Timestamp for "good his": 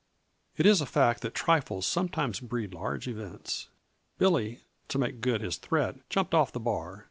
5.21-5.57